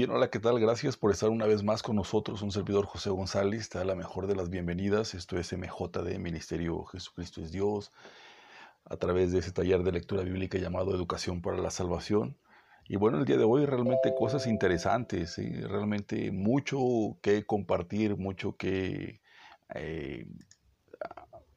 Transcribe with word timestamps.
Bien, 0.00 0.12
hola, 0.12 0.30
¿qué 0.30 0.40
tal? 0.40 0.58
Gracias 0.58 0.96
por 0.96 1.10
estar 1.10 1.28
una 1.28 1.44
vez 1.44 1.62
más 1.62 1.82
con 1.82 1.94
nosotros. 1.94 2.40
Un 2.40 2.52
servidor 2.52 2.86
José 2.86 3.10
González, 3.10 3.68
te 3.68 3.76
da 3.76 3.84
la 3.84 3.94
mejor 3.94 4.26
de 4.28 4.34
las 4.34 4.48
bienvenidas. 4.48 5.12
Esto 5.12 5.38
es 5.38 5.52
MJD, 5.52 6.18
Ministerio 6.18 6.86
Jesucristo 6.86 7.42
es 7.42 7.52
Dios, 7.52 7.92
a 8.86 8.96
través 8.96 9.30
de 9.30 9.40
ese 9.40 9.52
taller 9.52 9.82
de 9.82 9.92
lectura 9.92 10.22
bíblica 10.22 10.56
llamado 10.56 10.94
Educación 10.94 11.42
para 11.42 11.58
la 11.58 11.70
Salvación. 11.70 12.38
Y 12.88 12.96
bueno, 12.96 13.18
el 13.18 13.26
día 13.26 13.36
de 13.36 13.44
hoy 13.44 13.66
realmente 13.66 14.14
cosas 14.18 14.46
interesantes, 14.46 15.36
realmente 15.36 16.30
mucho 16.30 17.18
que 17.20 17.44
compartir, 17.44 18.16
mucho 18.16 18.56
que 18.56 19.20
eh, 19.74 20.26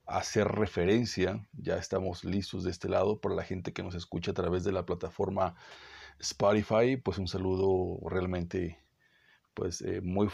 hacer 0.05 0.50
referencia. 0.50 1.48
Ya 1.53 1.78
estamos 1.78 2.25
listos 2.25 2.66
de 2.66 2.72
este 2.72 2.89
lado 2.89 3.22
para 3.22 3.36
la 3.36 3.44
gente 3.44 3.72
que 3.72 3.84
nos 3.84 3.95
escucha 3.95 4.31
a 4.31 4.34
través 4.34 4.66
de 4.66 4.73
la 4.73 4.86
plataforma 4.86 5.55
Spotify, 6.20 6.98
pues 6.98 7.17
un 7.17 7.27
saludo 7.27 7.99
realmente 8.09 8.80
pues 9.53 9.81
eh, 9.81 10.02
muy 10.02 10.30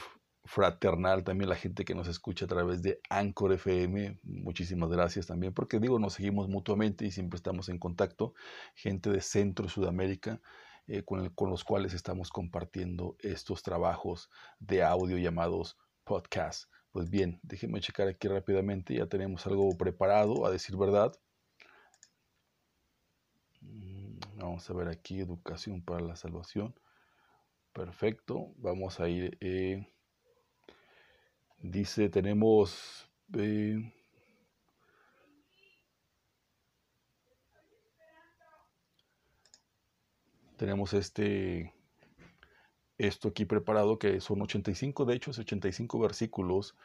fraternal 0.45 1.23
también 1.23 1.49
la 1.49 1.55
gente 1.55 1.85
que 1.85 1.93
nos 1.93 2.07
escucha 2.07 2.45
a 2.45 2.47
través 2.47 2.81
de 2.81 2.99
Anchor 3.09 3.53
FM. 3.53 4.19
Muchísimas 4.23 4.89
gracias 4.89 5.27
también, 5.27 5.53
porque 5.53 5.79
digo, 5.79 5.99
nos 5.99 6.13
seguimos 6.13 6.47
mutuamente 6.47 7.05
y 7.05 7.11
siempre 7.11 7.37
estamos 7.37 7.69
en 7.69 7.77
contacto. 7.77 8.33
Gente 8.75 9.11
de 9.11 9.21
Centro 9.21 9.69
Sudamérica, 9.69 10.41
eh, 10.87 11.03
con, 11.03 11.29
con, 11.29 11.49
los 11.49 11.63
cuales 11.63 11.93
estamos 11.93 12.31
compartiendo 12.31 13.15
estos 13.19 13.61
trabajos 13.61 14.29
de 14.59 14.83
audio 14.83 15.17
llamados 15.17 15.77
podcast. 16.03 16.71
Pues 16.91 17.09
bien, 17.11 17.39
déjenme 17.43 17.81
checar 17.81 18.07
aquí 18.07 18.27
rápidamente, 18.27 18.95
ya 18.95 19.05
tenemos 19.05 19.45
algo 19.45 19.69
preparado, 19.77 20.47
a 20.47 20.51
decir 20.51 20.75
verdad. 20.75 21.13
Vamos 24.39 24.69
a 24.69 24.73
ver 24.73 24.87
aquí, 24.87 25.19
educación 25.19 25.81
para 25.81 25.99
la 25.99 26.15
salvación. 26.15 26.73
Perfecto. 27.73 28.53
Vamos 28.57 28.99
a 28.99 29.09
ir. 29.09 29.37
Eh, 29.41 29.85
dice, 31.61 32.09
tenemos... 32.09 33.09
Eh, 33.37 33.93
tenemos 40.57 40.93
este 40.93 41.73
esto 42.97 43.29
aquí 43.29 43.45
preparado 43.45 43.97
que 43.97 44.19
son 44.19 44.41
85 44.41 45.05
de 45.05 45.15
hecho 45.15 45.31
es 45.31 45.39
85 45.39 45.99
versículos 45.99 46.75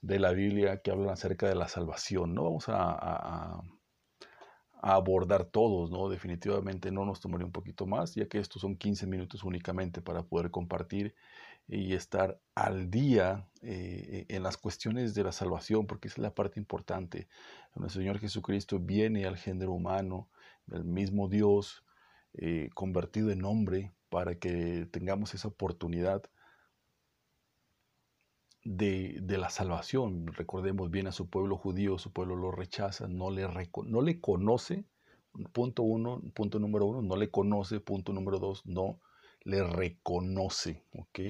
de 0.00 0.18
la 0.18 0.32
Biblia 0.32 0.80
que 0.80 0.90
hablan 0.90 1.10
acerca 1.10 1.46
de 1.46 1.54
la 1.54 1.68
salvación 1.68 2.34
no 2.34 2.44
vamos 2.44 2.70
a 2.70 2.76
a 2.92 3.77
abordar 4.80 5.44
todos, 5.44 5.90
¿no? 5.90 6.08
Definitivamente 6.08 6.90
no 6.90 7.04
nos 7.04 7.20
tomaría 7.20 7.46
un 7.46 7.52
poquito 7.52 7.86
más, 7.86 8.14
ya 8.14 8.26
que 8.28 8.38
estos 8.38 8.62
son 8.62 8.76
15 8.76 9.06
minutos 9.06 9.44
únicamente 9.44 10.00
para 10.00 10.22
poder 10.22 10.50
compartir 10.50 11.14
y 11.66 11.94
estar 11.94 12.40
al 12.54 12.90
día 12.90 13.46
eh, 13.62 14.24
en 14.28 14.42
las 14.42 14.56
cuestiones 14.56 15.14
de 15.14 15.24
la 15.24 15.32
salvación, 15.32 15.86
porque 15.86 16.08
esa 16.08 16.16
es 16.16 16.22
la 16.22 16.34
parte 16.34 16.58
importante. 16.58 17.28
Nuestro 17.74 18.00
Señor 18.00 18.18
Jesucristo 18.18 18.78
viene 18.78 19.26
al 19.26 19.36
género 19.36 19.72
humano, 19.72 20.28
el 20.72 20.84
mismo 20.84 21.28
Dios, 21.28 21.84
eh, 22.34 22.70
convertido 22.74 23.30
en 23.30 23.44
hombre, 23.44 23.92
para 24.08 24.36
que 24.36 24.86
tengamos 24.90 25.34
esa 25.34 25.48
oportunidad 25.48 26.22
de, 28.76 29.38
la 29.38 29.48
salvación. 29.48 30.26
Recordemos 30.26 30.90
bien 30.90 31.06
a 31.06 31.12
su 31.12 31.28
pueblo 31.30 31.56
judío, 31.56 31.98
su 31.98 32.12
pueblo 32.12 32.36
lo 32.36 32.50
rechaza, 32.50 33.08
no 33.08 33.30
le, 33.30 33.48
no 33.84 34.02
le 34.02 34.20
conoce, 34.20 34.84
punto 35.52 35.82
uno, 35.82 36.20
punto 36.34 36.58
número 36.58 36.86
uno, 36.86 37.02
no 37.02 37.16
le 37.16 37.30
conoce, 37.30 37.80
punto 37.80 38.12
número 38.12 38.38
dos, 38.38 38.66
no 38.66 39.00
le 39.42 39.64
reconoce, 39.64 40.84
¿ok? 40.92 41.20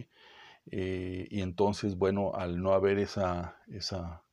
Eh, 0.70 1.28
y 1.30 1.40
entonces, 1.40 1.96
bueno, 1.96 2.34
al 2.34 2.60
no 2.60 2.72
haber 2.72 2.98
esa, 2.98 3.56
esa, 3.68 4.24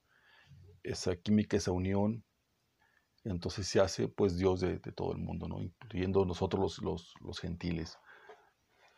esa 0.84 1.16
química, 1.16 1.58
esa 1.58 1.72
unión, 1.72 2.24
entonces 3.24 3.68
se 3.68 3.79
hace 3.79 4.08
pues 4.08 4.38
Dios 4.38 4.62
de, 4.62 4.79
todo 4.79 5.12
el 5.12 5.19
mundo, 5.19 5.47
¿no? 5.47 5.62
incluyendo 5.62 6.25
nosotros 6.25 6.62
los, 6.62 6.81
los, 6.81 7.13
los, 7.22 7.40
gentiles. 7.40 7.97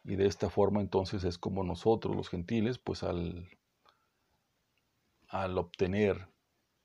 Y 0.03 0.15
de 0.15 0.25
esta 0.25 0.49
forma 0.49 0.81
entonces 0.81 1.23
es 1.23 1.37
como 1.37 1.63
nosotros 1.63 2.15
los 2.15 2.29
gentiles, 2.29 2.77
pues 2.77 3.03
al, 3.03 3.47
al 5.29 5.57
obtener 5.57 6.29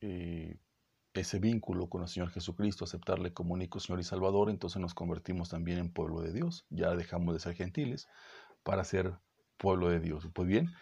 eh, 0.00 0.58
ese 1.14 1.38
vínculo 1.38 1.88
con 1.88 2.02
el 2.02 2.08
Señor 2.08 2.30
Jesucristo, 2.30 2.84
aceptarle 2.84 3.32
como 3.32 3.54
único 3.54 3.80
Señor 3.80 4.00
y 4.00 4.04
Salvador, 4.04 4.50
entonces 4.50 4.80
nos 4.80 4.94
convertimos 4.94 5.50
también 5.50 5.78
en 5.78 5.92
pueblo 5.92 6.20
de 6.20 6.32
Dios. 6.32 6.66
Ya 6.70 6.94
dejamos 6.94 7.34
de 7.34 7.40
ser 7.40 7.54
gentiles 7.54 8.08
para 8.62 8.84
ser 8.84 9.14
pueblo 9.58 9.90
de 9.90 10.00
Dios. 10.00 10.28
Pues 10.32 10.48
bien, 10.48 10.72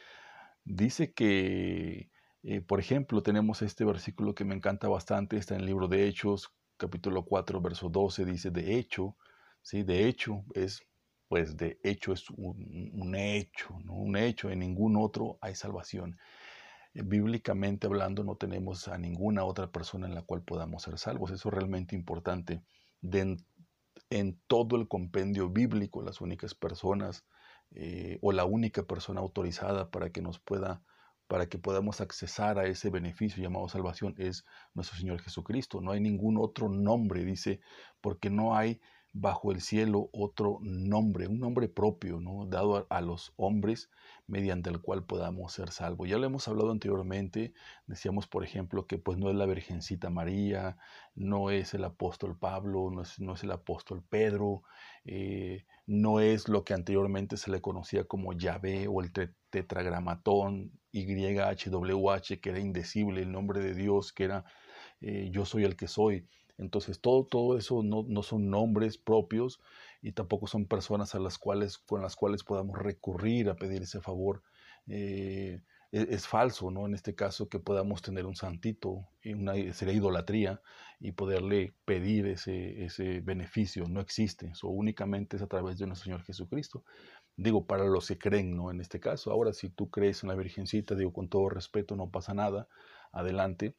dice 0.64 1.12
que, 1.12 2.10
eh, 2.42 2.60
por 2.60 2.80
ejemplo, 2.80 3.22
tenemos 3.22 3.62
este 3.62 3.84
versículo 3.84 4.34
que 4.34 4.44
me 4.44 4.54
encanta 4.54 4.88
bastante, 4.88 5.36
está 5.36 5.54
en 5.54 5.60
el 5.62 5.66
libro 5.66 5.88
de 5.88 6.06
Hechos, 6.06 6.52
capítulo 6.76 7.24
4, 7.24 7.60
verso 7.60 7.88
12, 7.88 8.24
dice, 8.24 8.50
de 8.50 8.78
hecho, 8.78 9.16
¿sí? 9.62 9.82
De 9.82 10.08
hecho 10.08 10.44
es, 10.54 10.82
pues 11.28 11.56
de 11.56 11.78
hecho 11.82 12.12
es 12.12 12.30
un, 12.30 13.14
hecho, 13.14 13.78
¿no? 13.84 13.94
un 13.94 14.16
hecho, 14.16 14.50
en 14.50 14.60
ningún 14.60 14.96
otro 14.96 15.38
hay 15.40 15.54
salvación. 15.54 16.18
Bíblicamente 16.92 17.86
hablando 17.86 18.24
no 18.24 18.36
tenemos 18.36 18.88
a 18.88 18.98
ninguna 18.98 19.44
otra 19.44 19.70
persona 19.70 20.06
en 20.06 20.14
la 20.14 20.22
cual 20.22 20.42
podamos 20.42 20.82
ser 20.82 20.98
salvos. 20.98 21.30
Eso 21.30 21.48
es 21.48 21.54
realmente 21.54 21.94
importante. 21.94 22.62
en, 24.10 24.40
todo 24.46 24.76
el 24.76 24.88
compendio 24.88 25.48
bíblico, 25.50 26.02
las 26.02 26.20
únicas 26.20 26.54
personas 26.54 27.24
eh, 27.72 28.18
o 28.22 28.32
la 28.32 28.44
única 28.44 28.82
persona 28.82 29.20
autorizada 29.20 29.90
para 29.90 30.10
que 30.10 30.22
nos 30.22 30.40
pueda 30.40 30.82
para 31.30 31.48
que 31.48 31.58
podamos 31.58 32.00
accesar 32.00 32.58
a 32.58 32.66
ese 32.66 32.90
beneficio 32.90 33.40
llamado 33.40 33.68
salvación 33.68 34.16
es 34.18 34.44
nuestro 34.74 34.98
Señor 34.98 35.20
Jesucristo. 35.20 35.80
No 35.80 35.92
hay 35.92 36.00
ningún 36.00 36.36
otro 36.36 36.68
nombre, 36.68 37.24
dice, 37.24 37.60
porque 38.00 38.30
no 38.30 38.56
hay 38.56 38.80
bajo 39.12 39.50
el 39.50 39.60
cielo 39.60 40.08
otro 40.12 40.58
nombre, 40.62 41.26
un 41.26 41.40
nombre 41.40 41.68
propio, 41.68 42.20
¿no? 42.20 42.46
dado 42.46 42.86
a, 42.88 43.00
los 43.00 43.32
hombres 43.36 43.90
mediante 44.28 44.70
el 44.70 44.80
cual 44.80 45.04
podamos 45.04 45.52
ser 45.52 45.72
salvos. 45.72 46.08
Ya 46.08 46.18
lo 46.18 46.26
hemos 46.26 46.46
hablado 46.46 46.70
anteriormente, 46.70 47.52
decíamos 47.86 48.28
por 48.28 48.44
ejemplo 48.44 48.86
que 48.86 48.98
pues 48.98 49.18
no 49.18 49.28
es 49.28 49.34
la 49.34 49.46
Virgencita 49.46 50.10
María, 50.10 50.76
no 51.16 51.50
es 51.50 51.74
el 51.74 51.84
apóstol 51.84 52.38
Pablo, 52.38 52.90
no 52.90 53.02
es, 53.02 53.42
el 53.42 53.50
apóstol 53.50 54.04
Pedro, 54.08 54.62
eh, 55.04 55.66
no 55.86 56.20
es 56.20 56.48
lo 56.48 56.64
que 56.64 56.74
anteriormente 56.74 57.36
se 57.36 57.50
le 57.50 57.60
conocía 57.60 58.04
como 58.04 58.32
Yahvé 58.32 58.86
o 58.86 59.00
el 59.00 59.10
tetragramatón 59.50 60.70
YHWH, 60.92 62.40
que 62.40 62.50
era 62.50 62.60
indecible, 62.60 63.22
el 63.22 63.32
nombre 63.32 63.60
de 63.60 63.74
Dios, 63.74 64.12
que 64.12 64.24
era 64.24 64.44
eh, 65.00 65.30
yo 65.32 65.44
soy 65.44 65.64
el 65.64 65.76
que 65.76 65.88
soy. 65.88 66.28
Entonces, 66.60 67.00
todo, 67.00 67.24
todo 67.24 67.56
eso 67.56 67.82
no, 67.82 68.04
no, 68.06 68.22
son 68.22 68.50
nombres 68.50 68.98
propios 68.98 69.60
y 70.02 70.12
tampoco 70.12 70.46
son 70.46 70.66
personas 70.66 71.14
a 71.14 71.18
las 71.18 71.38
cuales, 71.38 71.78
con 71.78 72.02
las 72.02 72.16
cuales 72.16 72.44
podamos 72.44 72.78
recurrir 72.78 73.48
a 73.48 73.56
pedir 73.56 73.82
ese 73.82 74.00
favor. 74.00 74.42
Eh, 74.86 75.62
e, 75.92 76.06
es, 76.10 76.26
falso, 76.26 76.70
¿no? 76.70 76.86
En 76.86 76.94
este 76.94 77.14
caso, 77.14 77.48
que 77.48 77.58
podamos 77.58 78.02
tener 78.02 78.26
un 78.26 78.36
santito, 78.36 79.08
una, 79.24 79.54
sería 79.72 79.94
idolatría, 79.94 80.60
y 81.00 81.12
poderle 81.12 81.74
pedir 81.86 82.26
ese, 82.26 82.84
ese 82.84 83.20
beneficio. 83.20 83.88
No 83.88 84.00
existe. 84.00 84.48
Eso 84.48 84.68
únicamente 84.68 85.36
es 85.36 85.42
a 85.42 85.46
través 85.48 85.78
de 85.78 85.86
nuestro 85.86 86.04
Señor 86.04 86.22
Jesucristo. 86.24 86.84
Digo, 87.36 87.66
para 87.66 87.84
los 87.86 88.08
que 88.08 88.18
creen, 88.18 88.54
¿no? 88.54 88.70
En 88.70 88.82
este 88.82 89.00
caso. 89.00 89.30
Ahora, 89.30 89.54
si 89.54 89.70
tú 89.70 89.90
crees 89.90 90.22
en 90.22 90.28
la 90.28 90.34
Virgencita, 90.34 90.94
digo, 90.94 91.12
con 91.12 91.28
todo 91.30 91.48
respeto, 91.48 91.96
no 91.96 92.10
pasa 92.10 92.34
nada. 92.34 92.68
Adelante 93.12 93.74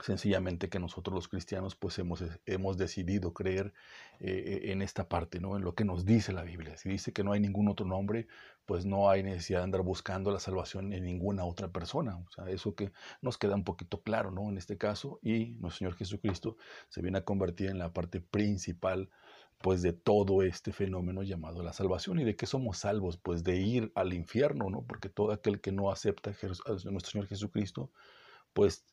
sencillamente 0.00 0.68
que 0.68 0.78
nosotros 0.78 1.14
los 1.14 1.28
cristianos 1.28 1.74
pues 1.74 1.98
hemos, 1.98 2.22
hemos 2.44 2.76
decidido 2.76 3.32
creer 3.32 3.72
eh, 4.20 4.60
en 4.64 4.82
esta 4.82 5.08
parte, 5.08 5.40
¿no? 5.40 5.56
en 5.56 5.62
lo 5.62 5.74
que 5.74 5.84
nos 5.84 6.04
dice 6.04 6.32
la 6.32 6.42
Biblia. 6.42 6.76
Si 6.76 6.88
dice 6.88 7.12
que 7.12 7.24
no 7.24 7.32
hay 7.32 7.40
ningún 7.40 7.68
otro 7.68 7.86
nombre, 7.86 8.26
pues 8.66 8.84
no 8.84 9.08
hay 9.08 9.22
necesidad 9.22 9.60
de 9.60 9.64
andar 9.64 9.82
buscando 9.82 10.30
la 10.30 10.38
salvación 10.38 10.92
en 10.92 11.04
ninguna 11.04 11.44
otra 11.44 11.68
persona. 11.68 12.16
O 12.16 12.30
sea, 12.30 12.50
eso 12.50 12.74
que 12.74 12.92
nos 13.22 13.38
queda 13.38 13.54
un 13.54 13.64
poquito 13.64 14.02
claro 14.02 14.30
¿no? 14.30 14.48
en 14.48 14.58
este 14.58 14.76
caso 14.76 15.18
y 15.22 15.56
nuestro 15.60 15.78
Señor 15.78 15.96
Jesucristo 15.96 16.56
se 16.88 17.00
viene 17.00 17.18
a 17.18 17.24
convertir 17.24 17.70
en 17.70 17.78
la 17.78 17.92
parte 17.92 18.20
principal 18.20 19.08
pues 19.62 19.80
de 19.80 19.94
todo 19.94 20.42
este 20.42 20.72
fenómeno 20.72 21.22
llamado 21.22 21.62
la 21.62 21.72
salvación 21.72 22.20
y 22.20 22.24
de 22.24 22.36
que 22.36 22.44
somos 22.44 22.78
salvos 22.78 23.16
pues 23.16 23.42
de 23.42 23.56
ir 23.56 23.92
al 23.94 24.12
infierno, 24.12 24.68
¿no? 24.68 24.82
porque 24.82 25.08
todo 25.08 25.32
aquel 25.32 25.62
que 25.62 25.72
no 25.72 25.90
acepta 25.90 26.30
a 26.30 26.90
nuestro 26.90 27.10
Señor 27.10 27.26
Jesucristo 27.26 27.90
pues 28.56 28.86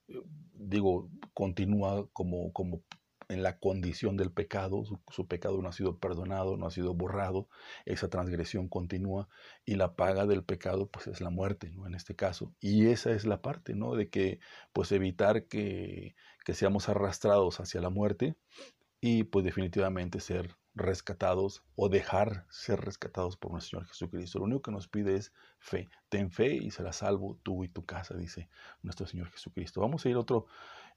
digo, 0.55 1.09
continúa 1.33 2.05
como, 2.11 2.51
como 2.51 2.83
en 3.29 3.43
la 3.43 3.59
condición 3.59 4.17
del 4.17 4.29
pecado, 4.29 4.83
su, 5.09 5.25
pecado 5.25 5.61
no 5.61 5.69
ha 5.69 5.71
sido 5.71 5.99
perdonado, 5.99 6.57
no 6.57 6.67
ha 6.67 6.71
sido 6.71 6.93
borrado, 6.93 7.47
esa 7.85 8.09
transgresión 8.09 8.67
continúa 8.67 9.29
y 9.63 9.75
la 9.75 9.95
paga 9.95 10.25
del 10.25 10.43
pecado 10.43 10.89
pues 10.89 11.07
es 11.07 11.21
la 11.21 11.29
muerte, 11.29 11.71
¿no? 11.71 11.87
En 11.87 11.95
este 11.95 12.13
caso. 12.13 12.53
Y 12.59 12.87
esa 12.87 13.11
es 13.11 13.25
la 13.25 13.41
parte, 13.41 13.73
¿no? 13.73 13.95
De 13.95 14.09
que 14.09 14.41
pues 14.73 14.91
evitar 14.91 15.45
que, 15.45 16.13
que 16.43 16.55
seamos 16.55 16.89
arrastrados 16.89 17.61
hacia 17.61 17.79
la 17.79 17.89
muerte 17.89 18.35
y 18.99 19.23
pues 19.23 19.45
definitivamente 19.45 20.19
ser 20.19 20.57
rescatados 20.75 21.63
o 21.75 21.89
dejar 21.89 22.45
ser 22.49 22.81
rescatados 22.81 23.37
por 23.37 23.51
nuestro 23.51 23.79
Señor 23.79 23.87
Jesucristo. 23.89 24.39
Lo 24.39 24.45
único 24.45 24.61
que 24.63 24.71
nos 24.71 24.87
pide 24.87 25.15
es 25.15 25.33
fe. 25.59 25.89
Ten 26.09 26.31
fe 26.31 26.55
y 26.55 26.71
serás 26.71 26.97
salvo 26.97 27.39
tú 27.43 27.63
y 27.63 27.69
tu 27.69 27.85
casa, 27.85 28.15
dice 28.15 28.49
nuestro 28.81 29.05
Señor 29.05 29.29
Jesucristo. 29.29 29.81
Vamos 29.81 30.05
a 30.05 30.09
ir 30.09 30.17
otro. 30.17 30.47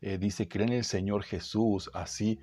Eh, 0.01 0.19
dice, 0.19 0.49
cree 0.49 0.67
en 0.67 0.73
el 0.73 0.85
Señor 0.85 1.23
Jesús, 1.25 1.91
así 1.95 2.41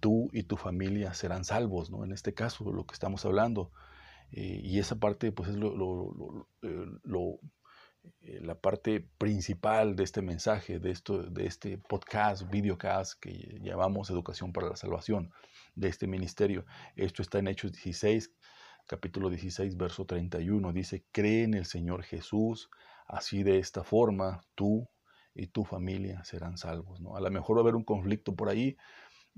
tú 0.00 0.28
y 0.32 0.44
tu 0.44 0.56
familia 0.56 1.14
serán 1.14 1.44
salvos, 1.44 1.90
¿no? 1.90 2.04
En 2.04 2.12
este 2.12 2.34
caso, 2.34 2.72
lo 2.72 2.86
que 2.86 2.94
estamos 2.94 3.24
hablando. 3.24 3.72
Eh, 4.30 4.60
y 4.62 4.78
esa 4.78 4.96
parte, 4.96 5.32
pues 5.32 5.50
es 5.50 5.56
lo, 5.56 6.46
eh, 6.62 6.86
la 8.20 8.54
parte 8.54 9.00
principal 9.18 9.96
de 9.96 10.04
este 10.04 10.22
mensaje, 10.22 10.78
de, 10.78 10.90
esto, 10.90 11.22
de 11.22 11.46
este 11.46 11.78
podcast, 11.78 12.48
videocast 12.50 13.20
que 13.20 13.58
llamamos 13.62 14.10
Educación 14.10 14.52
para 14.52 14.68
la 14.68 14.76
Salvación, 14.76 15.32
de 15.74 15.88
este 15.88 16.06
ministerio. 16.06 16.66
Esto 16.96 17.22
está 17.22 17.38
en 17.38 17.48
Hechos 17.48 17.72
16, 17.72 18.32
capítulo 18.86 19.30
16, 19.30 19.76
verso 19.76 20.04
31. 20.04 20.72
Dice, 20.72 21.04
cree 21.12 21.44
en 21.44 21.54
el 21.54 21.66
Señor 21.66 22.02
Jesús, 22.02 22.68
así 23.06 23.42
de 23.42 23.58
esta 23.58 23.84
forma 23.84 24.40
tú 24.54 24.88
y 25.34 25.46
tu 25.46 25.64
familia 25.64 26.24
serán 26.24 26.58
salvos. 26.58 27.00
¿no? 27.00 27.16
A 27.16 27.20
lo 27.20 27.30
mejor 27.30 27.56
va 27.56 27.60
a 27.60 27.62
haber 27.62 27.76
un 27.76 27.84
conflicto 27.84 28.34
por 28.34 28.48
ahí, 28.48 28.76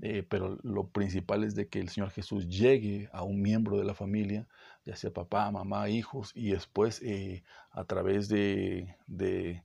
eh, 0.01 0.23
pero 0.27 0.57
lo 0.63 0.89
principal 0.89 1.43
es 1.43 1.53
de 1.53 1.69
que 1.69 1.79
el 1.79 1.89
Señor 1.89 2.09
Jesús 2.09 2.47
llegue 2.49 3.07
a 3.13 3.23
un 3.23 3.39
miembro 3.39 3.77
de 3.77 3.83
la 3.83 3.93
familia, 3.93 4.47
ya 4.83 4.95
sea 4.95 5.11
papá, 5.13 5.51
mamá, 5.51 5.89
hijos, 5.89 6.31
y 6.33 6.49
después 6.51 7.01
eh, 7.03 7.43
a 7.69 7.83
través 7.83 8.27
de, 8.27 8.95
de, 9.05 9.63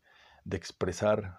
expresar 0.51 1.39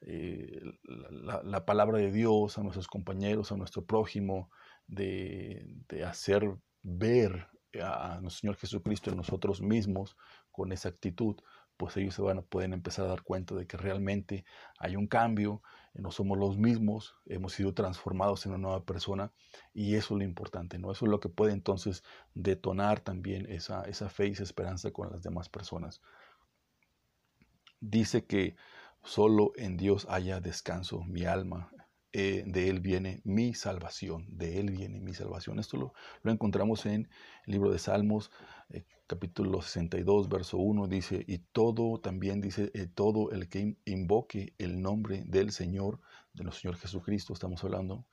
eh, 0.00 0.62
la, 1.10 1.42
la, 1.42 1.66
palabra 1.66 1.98
de 1.98 2.10
Dios 2.10 2.56
a 2.56 2.62
nuestros 2.62 2.88
compañeros, 2.88 3.52
a 3.52 3.56
nuestro 3.56 3.84
prójimo, 3.84 4.50
de, 4.86 5.66
de 5.88 6.04
hacer 6.04 6.56
ver 6.82 7.46
a 7.78 8.20
nuestro 8.22 8.40
Señor 8.40 8.56
Jesucristo 8.56 9.10
en 9.10 9.18
nosotros 9.18 9.60
mismos 9.60 10.16
con 10.50 10.72
esa 10.72 10.88
actitud, 10.88 11.36
pues 11.80 11.96
ellos 11.96 12.14
se 12.14 12.20
van 12.20 12.36
a, 12.36 12.42
pueden 12.42 12.74
empezar 12.74 13.06
a 13.06 13.08
dar 13.08 13.22
cuenta 13.22 13.54
de 13.54 13.66
que 13.66 13.78
realmente 13.78 14.44
hay 14.78 14.96
un 14.96 15.06
cambio, 15.06 15.62
no 15.94 16.10
somos 16.10 16.36
los 16.36 16.58
mismos, 16.58 17.14
hemos 17.24 17.54
sido 17.54 17.72
transformados 17.72 18.44
en 18.44 18.52
una 18.52 18.60
nueva 18.60 18.84
persona 18.84 19.32
y 19.72 19.94
eso 19.94 20.12
es 20.12 20.18
lo 20.18 20.24
importante, 20.24 20.78
¿no? 20.78 20.92
Eso 20.92 21.06
es 21.06 21.10
lo 21.10 21.20
que 21.20 21.30
puede 21.30 21.54
entonces 21.54 22.04
detonar 22.34 23.00
también 23.00 23.50
esa, 23.50 23.80
esa 23.84 24.10
fe 24.10 24.26
y 24.26 24.32
esa 24.32 24.42
esperanza 24.42 24.90
con 24.90 25.10
las 25.10 25.22
demás 25.22 25.48
personas. 25.48 26.02
Dice 27.80 28.26
que 28.26 28.56
solo 29.02 29.52
en 29.56 29.78
Dios 29.78 30.06
haya 30.10 30.38
descanso 30.38 31.02
mi 31.04 31.24
alma, 31.24 31.72
eh, 32.12 32.42
de 32.44 32.68
Él 32.68 32.80
viene 32.80 33.20
mi 33.22 33.54
salvación, 33.54 34.26
de 34.36 34.58
Él 34.58 34.70
viene 34.70 34.98
mi 35.00 35.14
salvación. 35.14 35.60
Esto 35.60 35.76
lo, 35.76 35.94
encontramos 36.32 36.84
en 36.86 37.08
el 37.46 37.52
libro 37.52 37.70
de 37.70 37.78
Salmos, 37.78 38.32
eh, 38.70 38.84
capítulo 39.06 39.62
62, 39.62 40.28
verso 40.28 40.58
1, 40.58 40.88
dice, 40.88 41.24
y 41.28 41.38
todo 41.38 42.00
también 42.00 42.40
dice, 42.40 42.72
eh, 42.74 42.88
todo 42.92 43.30
el 43.30 43.48
que 43.48 43.76
invoque 43.84 44.54
el 44.58 44.82
nombre 44.82 45.22
del 45.24 45.52
Señor, 45.52 46.00
de 46.32 46.42
nuestro 46.42 46.62
Señor 46.62 46.76
Jesucristo, 46.78 47.32
estamos 47.32 47.62
hablando, 47.62 48.06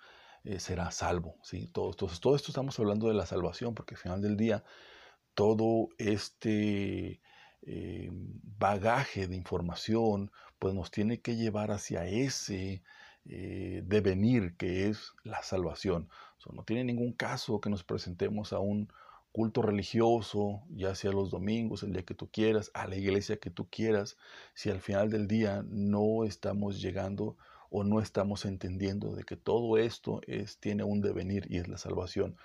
será 0.60 0.92
salvo. 0.92 1.36
¿sí? 1.42 1.68
Todo, 1.74 1.92
todo, 1.94 2.12
todo 2.22 2.36
esto 2.36 2.52
estamos 2.52 2.80
hablando 2.80 3.08
de 3.08 3.16
la 3.16 3.26
salvación, 3.26 3.74
porque 3.74 3.96
al 3.96 4.02
final 4.02 4.22
del 4.22 4.38
día, 4.38 4.64
todo 5.34 5.90
este 5.98 7.20
bagaje 8.58 9.28
de 9.28 9.36
información, 9.36 10.32
pues 10.60 10.74
nos 10.74 10.92
tiene 10.92 11.20
que 11.20 11.36
llevar 11.36 11.72
hacia 11.72 12.06
ese 12.06 12.82
eh, 13.30 13.84
devenir 13.86 14.56
que 14.58 14.88
es 14.88 15.14
la 15.24 15.44
salvación. 15.44 16.10
no 16.54 16.64
tiene 16.64 16.86
ningún 16.86 17.12
caso 17.14 17.60
que 17.60 17.70
nos 17.70 17.84
presentemos 17.84 18.54
a 18.54 18.60
un 18.60 18.90
culto 19.34 19.62
religioso, 19.62 20.64
ya 20.70 20.96
sea 20.96 21.12
los 21.12 21.30
domingos, 21.30 21.84
el 21.84 21.94
día 21.94 22.04
que 22.04 22.16
tú 22.16 22.30
quieras, 22.32 22.72
a 22.74 22.88
la 22.88 22.96
iglesia 22.96 23.38
que 23.38 23.50
tú 23.52 23.70
quieras, 23.70 24.18
si 24.54 24.70
al 24.70 24.80
final 24.80 25.12
del 25.12 25.28
día 25.28 25.64
no 25.68 26.24
estamos 26.24 26.82
llegando 26.82 27.38
o 27.70 27.84
no 27.84 28.00
estamos 28.00 28.46
entendiendo 28.46 29.14
de 29.14 29.24
que 29.24 29.36
todo 29.36 29.78
esto 29.78 30.22
es, 30.26 30.58
tiene 30.60 30.84
un 30.84 31.02
devenir 31.02 31.46
y 31.50 31.58
es 31.58 31.68
la 31.68 31.78
salvación. 31.78 32.38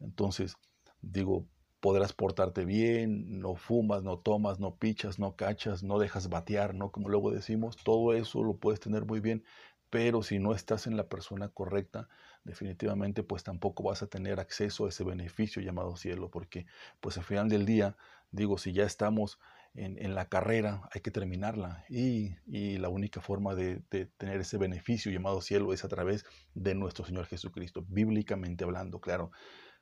Entonces, 0.00 0.56
digo, 1.00 1.46
podrás 1.80 2.12
portarte 2.12 2.64
bien, 2.64 3.40
no 3.40 3.54
fumas, 3.54 4.02
no 4.02 4.18
tomas, 4.18 4.58
no 4.58 4.76
pichas, 4.76 5.18
no 5.18 5.36
cachas, 5.36 5.82
no 5.82 5.98
dejas 5.98 6.28
batear, 6.28 6.74
¿no? 6.74 6.90
Como 6.90 7.08
luego 7.08 7.30
decimos, 7.30 7.76
todo 7.76 8.12
eso 8.14 8.42
lo 8.42 8.56
puedes 8.56 8.80
tener 8.80 9.04
muy 9.04 9.20
bien, 9.20 9.44
pero 9.90 10.22
si 10.22 10.38
no 10.38 10.54
estás 10.54 10.86
en 10.86 10.96
la 10.96 11.08
persona 11.08 11.48
correcta, 11.48 12.08
definitivamente 12.44 13.22
pues 13.22 13.42
tampoco 13.42 13.82
vas 13.82 14.02
a 14.02 14.06
tener 14.06 14.40
acceso 14.40 14.86
a 14.86 14.88
ese 14.90 15.04
beneficio 15.04 15.62
llamado 15.62 15.96
cielo, 15.96 16.30
porque 16.30 16.66
pues 17.00 17.16
al 17.18 17.24
final 17.24 17.48
del 17.48 17.66
día, 17.66 17.96
digo, 18.30 18.58
si 18.58 18.72
ya 18.72 18.84
estamos 18.84 19.38
en, 19.74 20.14
la 20.14 20.28
carrera, 20.28 20.88
hay 20.92 21.00
que 21.02 21.10
terminarla 21.10 21.84
y, 21.88 22.34
la 22.78 22.88
única 22.88 23.20
forma 23.20 23.54
de, 23.54 23.82
de, 23.90 24.06
tener 24.06 24.40
ese 24.40 24.58
beneficio 24.58 25.12
llamado 25.12 25.40
cielo 25.40 25.72
es 25.72 25.84
a 25.84 25.88
través 25.88 26.24
de 26.54 26.74
nuestro 26.74 27.04
Señor 27.04 27.26
Jesucristo, 27.26 27.84
bíblicamente 27.88 28.64
hablando, 28.64 29.00
claro, 29.00 29.30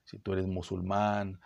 si 0.04 0.18
tú 0.18 0.32
eres 0.32 0.46
musulmán, 0.46 1.40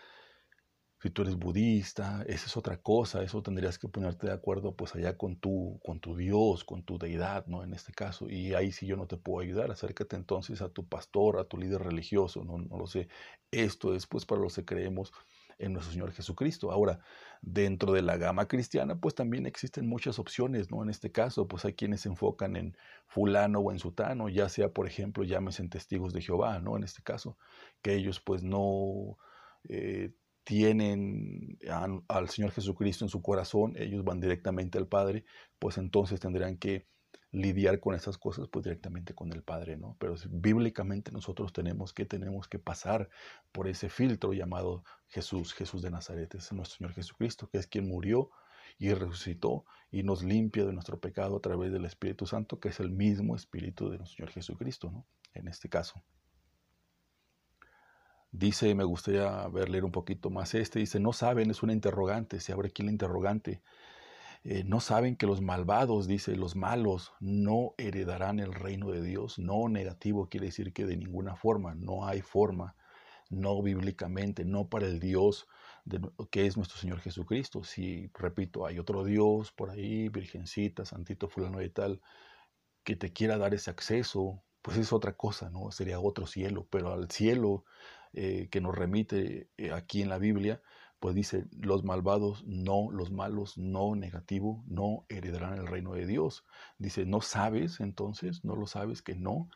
si 1.03 1.11
tú 1.11 1.23
eres 1.23 1.37
budista, 1.37 2.23
esa 2.27 2.47
es 2.47 2.57
otra 2.57 2.77
cosa, 2.77 3.23
eso 3.23 3.43
tendrías 3.43 3.79
que 3.79 3.89
ponerte 3.89 4.27
de 4.27 4.35
acuerdo 4.35 4.77
pues 4.77 4.95
allá 4.95 5.17
con 5.17 5.37
tu, 5.37 5.81
con 5.83 5.99
tu 5.99 6.15
Dios, 6.15 6.63
con 6.65 6.83
tu 6.83 6.99
deidad, 6.99 7.47
¿no? 7.47 7.65
En 7.65 7.73
este 7.73 7.93
caso, 7.93 8.29
y 8.29 8.55
ahí 8.55 8.71
sí 8.71 8.87
yo 8.87 8.97
no 8.97 9.07
te 9.07 9.17
puedo 9.17 9.41
ayudar, 9.41 9.71
acércate 9.71 10.17
entonces 10.17 10.61
a 10.61 10.69
tu 10.69 10.87
pastor, 10.87 11.39
a 11.39 11.45
tu 11.45 11.57
líder 11.57 11.83
religioso, 11.83 12.45
no, 12.45 12.59
no 12.59 12.77
lo 12.77 12.87
sé. 12.87 13.09
Esto 13.51 13.95
es 13.95 14.07
pues 14.07 14.27
para 14.27 14.43
los 14.43 14.55
que 14.57 14.65
creemos 14.67 15.13
en 15.59 15.73
nuestro 15.73 15.93
Señor 15.93 16.13
Jesucristo. 16.13 16.71
Ahora, 16.71 17.01
dentro 17.41 17.93
de 17.93 18.03
la 18.03 18.19
gama 18.19 18.47
cristiana, 18.47 18.99
pues 19.01 19.15
también 19.15 19.47
existen 19.47 19.87
muchas 19.87 20.19
opciones, 20.19 20.71
¿no? 20.71 20.83
En 20.83 20.91
este 20.91 21.13
caso, 21.13 21.49
pues 21.49 21.65
hay 21.65 21.75
quienes 21.75 22.03
se 22.03 22.11
enfocan 22.11 22.57
en 22.57 22.77
fulano 23.07 23.61
o 23.61 23.73
en 23.73 23.79
sutano, 23.79 24.29
ya 24.29 24.51
sea, 24.51 24.71
por 24.71 24.87
ejemplo, 24.87 25.25
llámese 25.25 25.63
en 25.63 25.71
testigos 25.71 26.13
de 26.13 26.21
Jehová, 26.23 26.59
¿no? 26.61 26.77
En 26.77 26.85
este 26.85 27.03
caso, 27.03 27.39
que 27.81 27.95
ellos 27.95 28.21
pues 28.21 28.43
no... 28.43 29.17
Eh, 29.69 30.13
tienen 30.51 31.61
al 32.09 32.29
Señor 32.29 32.51
Jesucristo 32.51 33.05
en 33.05 33.09
su 33.09 33.23
corazón, 33.23 33.75
ellos 33.77 34.03
van 34.03 34.19
directamente 34.19 34.79
al 34.79 34.89
Padre, 34.89 35.25
pues 35.61 35.79
entonces 35.79 36.19
tendrán 36.19 36.57
que 36.57 36.89
lidiar 37.31 37.79
con 37.79 37.95
esas 37.95 38.19
cosas 38.19 38.49
pues 38.49 38.65
directamente 38.65 39.15
con 39.15 39.33
el 39.33 39.45
Padre, 39.45 39.77
¿no? 39.77 39.97
Pero 40.01 40.17
bíblicamente 40.29 41.13
nosotros 41.13 41.53
tenemos 41.53 41.93
que 41.93 42.05
tenemos 42.05 42.49
que 42.49 42.59
pasar 42.59 43.09
por 43.53 43.69
ese 43.69 43.89
filtro 43.89 44.33
llamado 44.33 44.83
Jesús, 45.07 45.55
Jesús 45.55 45.83
de 45.83 45.93
Nazaret, 45.93 46.35
es 46.35 46.53
nuestro 46.53 46.79
Señor 46.79 46.95
Jesucristo, 46.95 47.49
que 47.49 47.59
es 47.59 47.69
quien 47.69 47.87
murió 47.87 48.33
y 48.77 48.93
resucitó 48.93 49.65
y 49.93 50.03
nos 50.03 50.25
limpia 50.25 50.65
de 50.65 50.73
nuestro 50.73 50.99
pecado 50.99 51.37
a 51.37 51.41
través 51.41 51.71
del 51.71 51.85
Espíritu 51.85 52.27
Santo, 52.27 52.59
que 52.59 52.71
es 52.71 52.81
el 52.81 52.91
mismo 52.91 53.37
Espíritu 53.37 53.89
de 53.89 53.99
nuestro 53.99 54.17
Señor 54.17 54.33
Jesucristo, 54.33 54.91
¿no? 54.91 55.07
En 55.33 55.47
este 55.47 55.69
caso. 55.69 56.03
Dice, 58.33 58.75
me 58.75 58.85
gustaría 58.85 59.49
ver 59.49 59.69
leer 59.69 59.85
un 59.85 59.93
poquito 59.93 60.31
más 60.31 60.55
este, 60.55 60.79
dice, 60.79 61.01
no 61.01 61.13
saben, 61.13 61.51
es 61.51 61.63
una 61.63 61.73
interrogante, 61.73 62.39
se 62.41 62.53
abre 62.53 62.69
aquí 62.69 62.83
la 62.83 62.93
interrogante. 62.93 63.61
Eh, 64.45 64.65
no 64.65 64.81
saben 64.81 65.17
que 65.17 65.27
los 65.27 65.41
malvados, 65.43 66.07
dice, 66.07 66.37
los 66.37 66.57
malos 66.57 67.13
no 67.21 67.75
heredarán 67.77 68.39
el 68.39 68.55
reino 68.55 68.91
de 68.91 69.03
Dios. 69.03 69.39
No 69.39 69.69
negativo 69.69 70.29
quiere 70.29 70.47
decir 70.47 70.73
que 70.73 70.87
de 70.87 70.97
ninguna 70.97 71.37
forma, 71.37 71.75
no 71.75 72.07
hay 72.07 72.23
forma, 72.23 72.77
no 73.31 73.61
bíblicamente, 73.63 74.45
no 74.45 74.69
para 74.69 74.87
el 74.87 75.01
Dios 75.01 75.47
de, 75.85 76.01
que 76.31 76.47
es 76.47 76.57
nuestro 76.57 76.79
Señor 76.79 77.01
Jesucristo. 77.01 77.65
Si, 77.65 78.11
repito, 78.15 78.67
hay 78.67 78.79
otro 78.79 79.05
Dios 79.05 79.53
por 79.53 79.71
ahí, 79.71 80.09
Virgencita, 80.09 80.85
Santito 80.85 81.29
fulano 81.29 81.63
y 81.63 81.71
tal, 81.71 82.01
que 82.85 82.97
te 82.97 83.13
quiera 83.13 83.39
dar 83.39 83.55
ese 83.55 83.71
acceso, 83.71 84.43
pues 84.63 84.77
es 84.79 84.93
otra 84.93 85.17
cosa, 85.17 85.51
¿no? 85.51 85.71
Sería 85.71 86.01
otro 86.01 86.27
cielo, 86.27 86.67
pero 86.71 86.93
al 86.93 87.11
cielo 87.11 87.65
eh, 88.13 88.49
que 88.51 88.61
nos 88.61 88.75
remite 88.75 89.51
eh, 89.57 89.73
aquí 89.73 90.03
en 90.03 90.09
la 90.09 90.19
Biblia, 90.19 90.61
pues 91.01 91.15
dice, 91.15 91.47
los 91.53 91.83
malvados 91.83 92.45
no, 92.47 92.91
los 92.91 93.11
malos 93.11 93.57
no, 93.57 93.95
negativo, 93.95 94.63
no 94.67 95.07
heredarán 95.09 95.55
el 95.55 95.67
reino 95.67 95.95
de 95.95 96.07
Dios. 96.07 96.45
Dice, 96.77 97.07
¿no 97.07 97.23
sabes 97.23 97.81
entonces? 97.81 98.45
¿No 98.45 98.55
lo 98.55 98.67
sabes 98.67 99.01
que 99.01 99.15
no? 99.15 99.49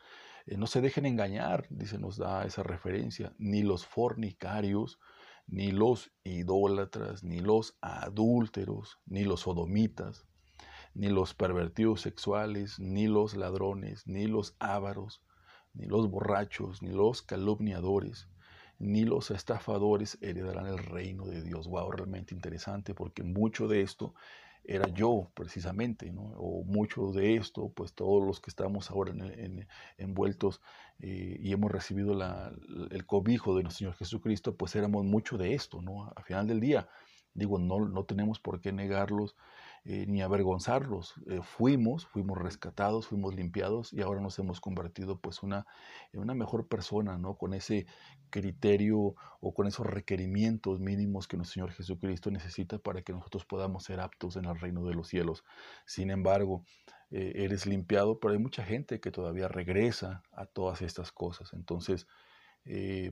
Eh, 0.47 0.57
no 0.57 0.67
se 0.67 0.81
dejen 0.81 1.05
engañar, 1.05 1.67
dice, 1.69 1.99
nos 1.99 2.17
da 2.17 2.45
esa 2.45 2.63
referencia, 2.63 3.33
ni 3.37 3.61
los 3.61 3.85
fornicarios, 3.85 4.99
ni 5.47 5.71
los 5.71 6.11
idólatras, 6.23 7.23
ni 7.23 7.39
los 7.39 7.77
adúlteros, 7.81 8.99
ni 9.05 9.23
los 9.23 9.41
sodomitas, 9.41 10.25
ni 10.95 11.09
los 11.09 11.33
pervertidos 11.33 12.01
sexuales, 12.01 12.79
ni 12.79 13.07
los 13.07 13.35
ladrones, 13.35 14.07
ni 14.07 14.27
los 14.27 14.55
ávaros, 14.59 15.21
ni 15.73 15.85
los 15.85 16.09
borrachos, 16.09 16.81
ni 16.81 16.89
los 16.89 17.21
calumniadores, 17.21 18.29
ni 18.79 19.05
los 19.05 19.31
estafadores 19.31 20.17
heredarán 20.21 20.67
el 20.67 20.77
reino 20.77 21.25
de 21.25 21.41
Dios. 21.41 21.67
Wow, 21.67 21.91
realmente 21.91 22.33
interesante 22.33 22.93
porque 22.93 23.23
mucho 23.23 23.67
de 23.67 23.81
esto 23.81 24.13
era 24.67 24.87
yo 24.87 25.31
precisamente, 25.35 26.11
¿no? 26.11 26.23
o 26.37 26.63
mucho 26.63 27.11
de 27.11 27.35
esto, 27.35 27.69
pues 27.69 27.93
todos 27.93 28.25
los 28.25 28.39
que 28.39 28.49
estamos 28.49 28.89
ahora 28.89 29.11
en, 29.11 29.67
envueltos 29.97 30.61
eh, 30.99 31.37
y 31.39 31.51
hemos 31.51 31.71
recibido 31.71 32.13
el 32.89 33.05
cobijo 33.05 33.55
de 33.55 33.63
nuestro 33.63 33.79
Señor 33.79 33.95
Jesucristo, 33.95 34.55
pues 34.55 34.75
éramos 34.75 35.05
mucho 35.05 35.37
de 35.37 35.53
esto, 35.53 35.81
¿no? 35.81 36.11
Al 36.15 36.23
final 36.23 36.47
del 36.47 36.59
día, 36.59 36.89
digo, 37.33 37.59
no, 37.59 37.87
no 37.87 38.05
tenemos 38.05 38.39
por 38.39 38.59
qué 38.59 38.71
negarlos 38.71 39.35
eh, 39.87 40.07
ni 40.07 40.23
avergonzarlos. 40.23 41.13
Eh, 41.27 41.41
fuimos, 41.43 42.07
fuimos 42.07 42.39
rescatados, 42.39 43.05
fuimos 43.05 43.35
limpiados 43.35 43.93
y 43.93 44.01
ahora 44.01 44.19
nos 44.19 44.39
hemos 44.39 44.59
convertido 44.59 45.19
pues 45.19 45.43
una, 45.43 45.67
en 46.11 46.21
una 46.21 46.33
mejor 46.33 46.67
persona, 46.67 47.19
¿no? 47.19 47.37
Con 47.37 47.53
ese 47.53 47.85
criterio 48.31 49.13
o 49.41 49.53
con 49.53 49.67
esos 49.67 49.85
requerimientos 49.85 50.79
mínimos 50.79 51.27
que 51.27 51.37
nuestro 51.37 51.53
Señor 51.53 51.71
Jesucristo 51.71 52.31
necesita 52.31 52.79
para 52.79 53.03
que 53.03 53.13
nosotros 53.13 53.45
podamos 53.45 53.83
ser 53.83 53.99
aptos 53.99 54.37
en 54.37 54.45
el 54.45 54.59
reino 54.59 54.83
de 54.85 54.95
los 54.95 55.07
cielos. 55.07 55.43
Sin 55.85 56.09
embargo, 56.09 56.65
eh, 57.11 57.33
eres 57.35 57.67
limpiado, 57.67 58.19
pero 58.19 58.33
hay 58.33 58.39
mucha 58.39 58.63
gente 58.63 58.99
que 58.99 59.11
todavía 59.11 59.47
regresa 59.49 60.23
a 60.31 60.47
todas 60.47 60.81
estas 60.81 61.11
cosas. 61.11 61.53
Entonces, 61.53 62.07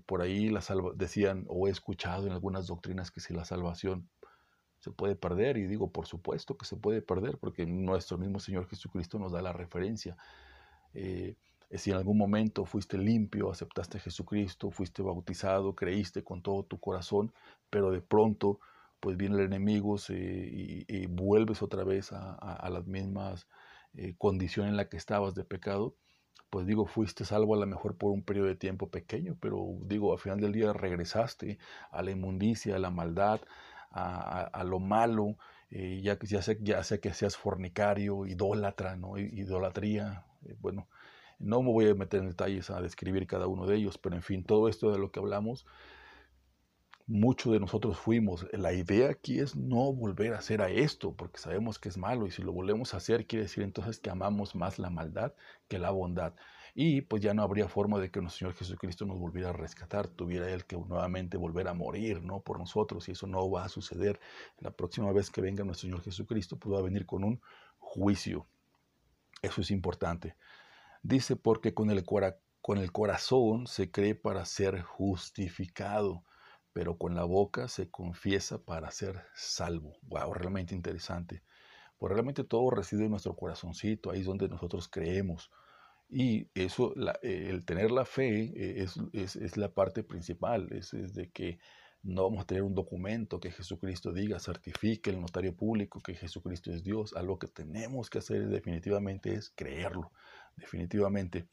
por 0.08 0.24
ahí 0.24 0.50
la 0.50 0.63
decían 0.96 1.46
o 1.48 1.68
he 1.68 1.70
escuchado 1.70 2.25
en 2.25 2.34
algunas 2.34 2.65
doctrinas 2.65 3.12
que 3.12 3.20
si 3.20 3.36
la 3.36 3.46
salvación 3.46 4.10
se 4.84 4.92
puede 4.92 5.16
perder. 5.16 5.58
Y 5.58 5.66
digo, 5.66 5.92
por 5.92 6.06
supuesto 6.06 6.58
que 6.58 6.66
se 6.66 6.75
puede 6.75 7.02
perder, 7.02 7.38
porque 7.38 7.66
nuestro 7.66 8.18
mismo 8.18 8.40
Señor 8.40 8.68
Jesucristo 8.68 9.18
nos 9.18 9.32
da 9.32 9.42
la 9.42 9.54
referencia. 9.54 10.18
Eh, 10.94 11.36
si 11.72 11.92
en 11.92 11.98
algún 11.98 12.18
momento 12.18 12.66
fuiste 12.66 12.98
limpio, 12.98 13.50
aceptaste 13.50 13.98
a 13.98 14.02
Jesucristo, 14.02 14.72
fuiste 14.72 15.02
bautizado, 15.02 15.74
creíste 15.74 16.24
con 16.24 16.42
todo 16.42 16.63
tu 16.63 16.80
corazón, 16.80 17.34
pero 17.70 17.92
de 17.92 18.02
pronto 18.02 18.60
pues 19.00 19.18
viene 19.18 19.36
el 19.36 19.46
enemigo 19.46 19.96
y, 20.10 21.06
vuelves 21.08 21.62
otra 21.62 21.84
vez 21.84 22.12
a, 22.12 22.70
las 22.70 22.86
mismas 22.86 23.48
eh, 23.96 24.16
condiciones 24.18 24.72
en 24.72 24.78
la 24.78 24.88
que 24.88 24.98
estabas 24.98 25.34
de 25.34 25.44
pecado, 25.44 25.96
pues 26.50 26.68
digo, 26.68 26.86
fuiste 26.86 27.25
salvo 27.25 27.56
a 27.56 27.58
lo 27.58 27.66
mejor 27.66 27.98
por 27.98 28.12
un 28.12 28.24
periodo 28.24 28.48
de 28.48 28.56
tiempo 28.56 28.90
pequeño, 28.90 29.36
pero 29.42 29.75
digo, 29.88 30.13
al 30.13 30.20
final 30.20 30.40
del 30.40 30.54
día 30.54 30.72
regresaste 30.72 31.58
a 31.92 32.02
la 32.04 32.12
inmundicia, 32.12 32.75
a 32.75 32.80
la 32.80 32.92
maldad, 32.92 33.42
a, 33.94 34.64
lo 34.64 34.80
malo, 34.80 35.38
eh, 35.70 36.02
ya, 36.04 36.18
ya, 36.20 36.42
sea, 36.42 36.56
ya 36.60 36.84
que 37.00 37.14
seas 37.14 37.38
fornicario, 37.38 38.26
idólatra, 38.26 38.98
idolatría, 39.32 40.26
eh, 40.46 40.56
bueno, 40.60 40.88
no 41.40 41.62
me 41.62 41.72
voy 41.72 41.90
a 41.90 41.96
meter 41.96 42.22
en 42.22 42.30
detalles 42.30 42.70
a 42.70 42.82
describir 42.82 43.28
cada 43.28 43.48
uno 43.48 43.66
de 43.68 43.76
ellos, 43.76 43.98
pero 43.98 44.16
en 44.16 44.24
fin, 44.24 44.44
todo 44.44 44.70
esto 44.70 44.92
de 44.92 45.00
lo 45.00 45.12
que 45.12 45.20
hablamos, 45.20 45.66
muchos 47.06 47.54
de 47.54 47.60
nosotros 47.60 47.98
fuimos. 47.98 48.48
La 48.54 48.74
idea 48.74 49.10
aquí 49.10 49.40
es 49.40 49.56
no 49.56 49.94
volver 49.94 50.34
a 50.34 50.40
hacer 50.40 50.62
a 50.62 50.70
esto, 50.70 51.14
porque 51.14 51.40
sabemos 51.40 51.80
que 51.80 51.90
es 51.90 51.98
malo, 51.98 52.28
y 52.28 52.32
si 52.32 52.42
lo 52.42 52.54
volvemos 52.54 52.94
a 52.94 52.98
hacer, 52.98 53.28
quiere 53.28 53.44
decir 53.44 53.64
entonces 53.64 54.00
que 54.00 54.10
amamos 54.10 54.56
más 54.56 54.80
la 54.80 54.90
maldad 54.90 55.34
que 55.68 55.80
la 55.80 55.92
bondad 55.92 56.34
y 56.75 57.01
pues 57.01 57.22
ya 57.22 57.34
no 57.34 57.44
habría 57.44 57.68
forma 57.68 58.00
de 58.00 58.10
que 58.10 58.20
nuestro 58.20 58.39
Señor 58.39 58.56
Jesucristo 58.56 59.06
nos 59.06 59.20
volviera 59.20 59.50
a 59.50 59.53
rescatar, 59.53 60.08
tuviera 60.08 60.50
Él 60.50 60.65
que 60.65 60.75
nuevamente 60.75 61.38
volver 61.38 61.68
a 61.68 61.74
morir, 61.74 62.24
¿no? 62.24 62.42
Por 62.42 62.58
nosotros, 62.60 63.08
y 63.08 63.12
eso 63.12 63.27
no 63.27 63.50
va 63.50 63.65
a 63.65 63.70
suceder. 63.70 64.20
La 64.58 64.72
próxima 64.72 65.12
vez 65.12 65.30
que 65.30 65.42
venga 65.42 65.63
nuestro 65.63 65.88
Señor 65.88 66.01
Jesucristo, 66.01 66.58
pues 66.58 66.74
va 66.74 66.80
a 66.80 66.84
venir 66.84 67.06
con 67.06 67.24
un 67.24 67.42
juicio. 67.77 68.48
Eso 69.44 69.62
es 69.62 69.70
importante. 69.70 70.36
Dice, 71.03 71.36
porque 71.36 71.74
con 71.74 71.92
el, 71.92 72.03
con 72.06 72.77
el 72.80 72.92
corazón 72.92 73.68
se 73.68 73.92
cree 73.92 74.15
para 74.15 74.46
ser 74.46 74.82
justificado, 74.82 76.24
pero 76.72 76.98
con 76.98 77.13
la 77.13 77.24
boca 77.24 77.68
se 77.68 77.92
confiesa 77.92 78.63
para 78.63 78.89
ser 78.89 79.22
salvo. 79.36 79.98
Wow, 80.03 80.34
realmente 80.34 80.74
interesante. 80.74 81.44
Pues 82.00 82.12
realmente 82.12 82.44
todo 82.44 82.72
reside 82.72 83.06
en 83.06 83.12
nuestro 83.12 83.36
corazoncito, 83.36 84.10
ahí 84.10 84.22
es 84.22 84.25
donde 84.25 84.50
nosotros 84.50 84.88
creemos. 84.88 85.51
Y 86.15 86.48
eso, 86.53 86.93
el 87.24 87.65
tener 87.65 87.89
la 87.89 88.05
fe 88.05 88.53
eh, 88.55 88.86
es, 89.13 89.58
la 89.58 89.74
parte 89.74 90.03
principal, 90.03 90.72
es, 90.72 90.91
de 90.91 91.32
que 91.32 91.58
no 92.03 92.25
vamos 92.25 92.43
a 92.43 92.46
tener 92.46 92.62
un 92.62 92.75
documento 92.75 93.39
que 93.39 93.50
Jesucristo 93.50 94.12
diga, 94.12 94.39
certifique 94.39 95.10
el 95.10 95.20
notario 95.20 95.55
público 95.55 96.01
que 96.01 96.13
Jesucristo 96.13 96.72
es 96.72 96.84
Dios. 96.84 97.15
Algo 97.15 97.39
que 97.39 97.48
tenemos 97.48 98.12
que 98.12 98.20
hacer 98.20 98.48
definitivamente 98.48 99.34
es 99.34 99.50
creerlo, 99.50 100.12
definitivamente. 100.55 101.48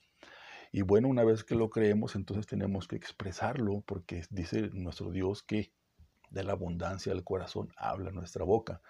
Y 0.72 0.82
bueno, 0.82 1.08
una 1.08 1.24
vez 1.24 1.42
que 1.42 1.54
lo 1.54 1.70
creemos, 1.70 2.14
entonces 2.14 2.46
tenemos 2.46 2.86
que 2.86 2.96
expresarlo, 2.96 3.82
porque 3.86 4.24
dice 4.28 4.68
nuestro 4.74 5.10
Dios 5.10 5.42
que 5.42 5.72
de 6.28 6.44
la 6.44 6.52
abundancia 6.52 7.14
del 7.14 7.24
corazón 7.24 7.72
habla 7.78 8.10
nuestra 8.10 8.44
boca. 8.44 8.82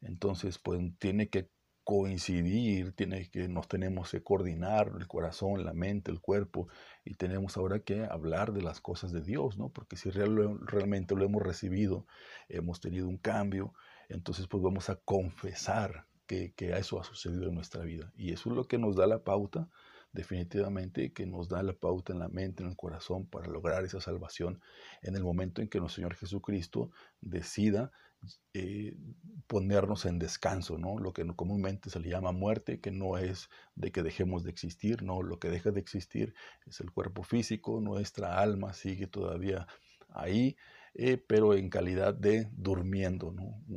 Entonces, 0.00 0.58
pues 0.58 0.80
tiene 0.98 1.28
que 1.28 1.48
coincidir, 1.84 2.92
tiene 2.92 3.28
que, 3.30 3.48
nos 3.48 3.68
tenemos 3.68 4.10
que 4.10 4.22
coordinar 4.22 4.92
el 4.98 5.08
corazón, 5.08 5.64
la 5.64 5.72
mente, 5.72 6.10
el 6.10 6.20
cuerpo, 6.20 6.68
y 7.04 7.14
tenemos 7.14 7.56
ahora 7.56 7.80
que 7.80 8.04
hablar 8.04 8.52
de 8.52 8.62
las 8.62 8.80
cosas 8.80 9.12
de 9.12 9.22
Dios, 9.22 9.58
¿no? 9.58 9.68
Porque 9.70 9.96
si 9.96 10.10
realmente 10.10 11.14
lo 11.16 11.24
hemos 11.24 11.42
recibido, 11.42 12.06
hemos 12.48 12.80
tenido 12.80 13.08
un 13.08 13.18
cambio, 13.18 13.74
entonces 14.08 14.46
pues 14.46 14.62
vamos 14.62 14.90
a 14.90 14.96
confesar 14.96 16.06
que, 16.26 16.52
que 16.54 16.70
eso 16.76 17.00
ha 17.00 17.04
sucedido 17.04 17.48
en 17.48 17.54
nuestra 17.54 17.82
vida. 17.82 18.12
Y 18.16 18.32
eso 18.32 18.50
es 18.50 18.56
lo 18.56 18.68
que 18.68 18.78
nos 18.78 18.96
da 18.96 19.06
la 19.06 19.24
pauta, 19.24 19.68
definitivamente, 20.12 21.12
que 21.12 21.26
nos 21.26 21.48
da 21.48 21.62
la 21.62 21.72
pauta 21.72 22.12
en 22.12 22.20
la 22.20 22.28
mente, 22.28 22.62
en 22.62 22.70
el 22.70 22.76
corazón, 22.76 23.26
para 23.26 23.48
lograr 23.48 23.84
esa 23.84 24.00
salvación 24.00 24.60
en 25.02 25.16
el 25.16 25.24
momento 25.24 25.62
en 25.62 25.68
que 25.68 25.80
nuestro 25.80 25.96
Señor 25.96 26.14
Jesucristo 26.14 26.90
decida 27.20 27.90
eh, 28.54 28.94
ponernos 29.46 30.04
en 30.04 30.18
descanso, 30.18 30.78
¿no? 30.78 30.98
Lo 30.98 31.12
que 31.12 31.26
comúnmente 31.34 31.90
se 31.90 31.98
le 31.98 32.10
llama 32.10 32.32
muerte, 32.32 32.80
que 32.80 32.90
no 32.90 33.18
es 33.18 33.48
de 33.74 33.90
que 33.90 34.02
dejemos 34.02 34.44
de 34.44 34.50
existir, 34.50 35.02
no, 35.02 35.22
lo 35.22 35.38
que 35.38 35.48
deja 35.48 35.70
de 35.70 35.80
existir 35.80 36.34
es 36.66 36.80
el 36.80 36.92
cuerpo 36.92 37.22
físico, 37.24 37.80
nuestra 37.80 38.38
alma 38.38 38.74
sigue 38.74 39.06
todavía 39.06 39.66
ahí, 40.10 40.56
eh, 40.94 41.16
pero 41.16 41.54
en 41.54 41.68
calidad 41.70 42.14
de 42.14 42.48
durmiendo. 42.52 43.34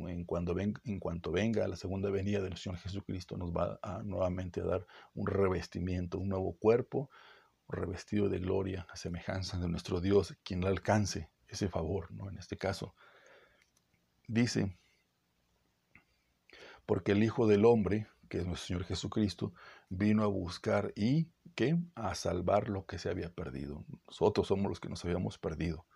En, 0.08 0.24
cuando 0.24 0.54
cuanto 1.00 1.32
venga 1.32 1.66
la 1.68 1.76
segunda 1.76 2.10
venida 2.10 2.40
del 2.40 2.56
Señor 2.56 2.78
Jesucristo, 2.78 3.36
nos 3.36 3.52
va 3.52 3.78
a, 3.82 4.02
nuevamente 4.02 4.60
a 4.60 4.64
dar 4.64 4.86
un 5.14 5.26
revestimiento, 5.26 6.18
un 6.18 6.28
nuevo 6.28 6.56
cuerpo, 6.56 7.10
revestido 7.68 8.28
de 8.28 8.38
gloria, 8.38 8.86
a 8.90 8.96
semejanza 8.96 9.58
de 9.58 9.68
nuestro 9.68 10.00
Dios, 10.00 10.36
quien 10.44 10.60
le 10.60 10.68
alcance 10.68 11.30
ese 11.48 11.68
favor, 11.68 12.12
¿no? 12.12 12.28
En 12.28 12.38
este 12.38 12.56
caso, 12.56 12.94
Dice, 14.28 14.76
porque 16.84 17.12
el 17.12 17.22
Hijo 17.22 17.46
del 17.46 17.64
Hombre, 17.64 18.08
que 18.28 18.38
es 18.38 18.46
nuestro 18.46 18.66
Señor 18.66 18.84
Jesucristo, 18.84 19.52
vino 19.88 20.24
a 20.24 20.26
buscar 20.26 20.92
y 20.96 21.28
¿qué? 21.54 21.78
a 21.94 22.14
salvar 22.16 22.68
lo 22.68 22.86
que 22.86 22.98
se 22.98 23.08
había 23.08 23.32
perdido. 23.32 23.84
Nosotros 24.08 24.48
somos 24.48 24.68
los 24.68 24.80
que 24.80 24.88
nos 24.88 25.04
habíamos 25.04 25.38
perdido. 25.38 25.86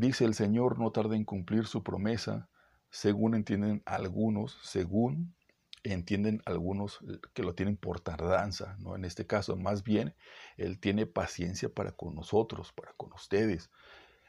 Dice 0.00 0.24
el 0.24 0.34
Señor 0.34 0.78
no 0.78 0.92
tarda 0.92 1.14
en 1.14 1.24
cumplir 1.24 1.66
su 1.66 1.82
promesa, 1.82 2.48
según 2.90 3.34
entienden 3.34 3.82
algunos, 3.84 4.58
según 4.62 5.34
entienden 5.82 6.40
algunos 6.46 7.00
que 7.34 7.42
lo 7.42 7.54
tienen 7.54 7.76
por 7.76 8.00
tardanza, 8.00 8.76
¿no? 8.78 8.96
En 8.96 9.04
este 9.04 9.26
caso, 9.26 9.56
más 9.56 9.84
bien, 9.84 10.14
Él 10.56 10.78
tiene 10.78 11.04
paciencia 11.04 11.68
para 11.68 11.92
con 11.92 12.14
nosotros, 12.14 12.72
para 12.72 12.92
con 12.94 13.12
ustedes. 13.12 13.70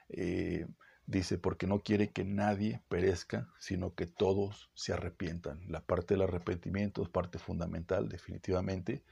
Eh, 0.09 0.67
Dice, 1.07 1.37
porque 1.37 1.67
no 1.67 1.79
quiere 1.79 2.11
que 2.11 2.23
nadie 2.23 2.81
perezca, 2.87 3.49
sino 3.59 3.95
que 3.95 4.05
todos 4.05 4.69
se 4.75 4.93
arrepientan. 4.93 5.59
La 5.67 5.81
parte 5.81 6.13
del 6.13 6.21
arrepentimiento 6.21 7.01
es 7.03 7.09
parte 7.09 7.37
fundamental, 7.37 8.07
definitivamente. 8.07 9.03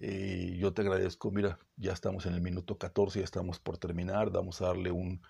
Eh, 0.00 0.56
yo 0.58 0.72
te 0.72 0.82
agradezco, 0.82 1.30
mira, 1.30 1.58
ya 1.76 1.92
estamos 1.92 2.24
en 2.26 2.34
el 2.34 2.40
minuto 2.40 2.78
14, 2.78 3.18
ya 3.18 3.24
estamos 3.24 3.58
por 3.58 3.76
terminar, 3.76 4.30
vamos 4.30 4.62
a 4.62 4.68
darle 4.68 4.90
un, 4.90 5.20